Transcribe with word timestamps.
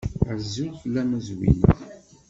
Azul 0.33 0.71
fell-am 0.81 1.11
a 1.17 1.19
Zwina. 1.27 1.69